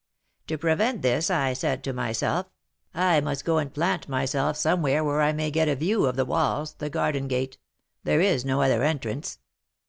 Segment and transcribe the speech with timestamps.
[0.47, 2.47] To prevent this, I said to myself,
[2.95, 6.25] 'I must go and plant myself somewhere where I may get a view of the
[6.25, 7.59] walls, the garden gate,
[8.03, 9.37] there is no other entrance.